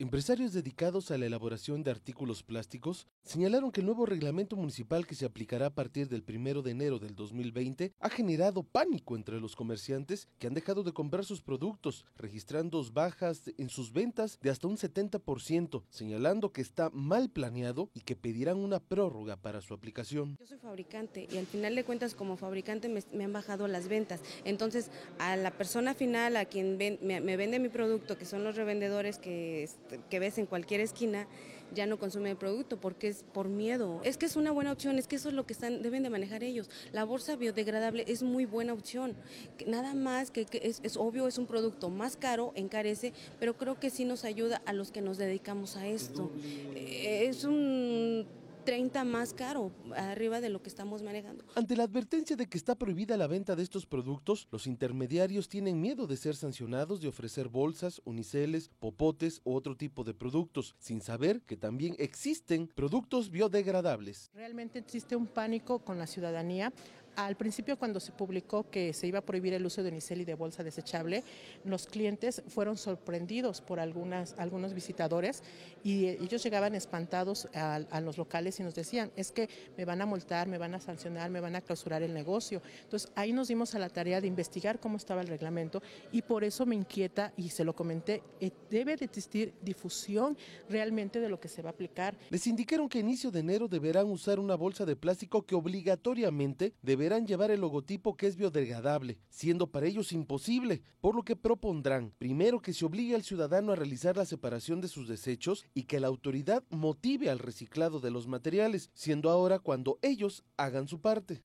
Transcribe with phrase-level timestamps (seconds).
[0.00, 5.14] Empresarios dedicados a la elaboración de artículos plásticos señalaron que el nuevo reglamento municipal que
[5.14, 9.54] se aplicará a partir del 1 de enero del 2020 ha generado pánico entre los
[9.54, 14.66] comerciantes que han dejado de comprar sus productos, registrando bajas en sus ventas de hasta
[14.66, 20.36] un 70%, señalando que está mal planeado y que pedirán una prórroga para su aplicación.
[20.40, 24.22] Yo soy fabricante y al final de cuentas como fabricante me, han bajado las ventas.
[24.44, 24.90] Entonces
[25.20, 29.18] a la persona final, a quien me, me vende mi producto, que son los revendedores
[29.18, 29.62] que
[30.10, 31.26] que ves en cualquier esquina
[31.74, 34.00] ya no consume el producto porque es por miedo.
[34.04, 36.10] Es que es una buena opción, es que eso es lo que están, deben de
[36.10, 36.70] manejar ellos.
[36.92, 39.14] La bolsa biodegradable es muy buena opción.
[39.66, 43.90] Nada más que, es, es, obvio, es un producto más caro, encarece, pero creo que
[43.90, 46.30] sí nos ayuda a los que nos dedicamos a esto.
[46.74, 48.26] Eh, es un
[48.64, 51.44] 30 más caro, arriba de lo que estamos manejando.
[51.54, 55.80] Ante la advertencia de que está prohibida la venta de estos productos, los intermediarios tienen
[55.80, 61.00] miedo de ser sancionados de ofrecer bolsas, uniceles, popotes u otro tipo de productos, sin
[61.00, 64.30] saber que también existen productos biodegradables.
[64.34, 66.72] Realmente existe un pánico con la ciudadanía
[67.16, 70.24] al principio, cuando se publicó que se iba a prohibir el uso de unicel y
[70.24, 71.22] de bolsa desechable,
[71.64, 75.42] los clientes fueron sorprendidos por algunas, algunos visitadores
[75.82, 80.06] y ellos llegaban espantados a, los locales y nos decían, es que me van a
[80.06, 82.62] multar, me van a sancionar, me van a clausurar el negocio.
[82.82, 86.44] Entonces ahí nos dimos a la tarea de investigar cómo estaba el reglamento y por
[86.44, 90.36] eso me inquieta y se lo comenté, eh, debe de existir difusión
[90.68, 92.16] realmente de lo que se va a aplicar.
[92.30, 96.72] Les indicaron que a inicio de enero deberán usar una bolsa de plástico que obligatoriamente
[96.82, 101.36] debe deberán llevar el logotipo que es biodegradable, siendo para ellos imposible, por lo que
[101.36, 105.82] propondrán, primero, que se obligue al ciudadano a realizar la separación de sus desechos y
[105.82, 111.02] que la autoridad motive al reciclado de los materiales, siendo ahora cuando ellos hagan su
[111.02, 111.42] parte.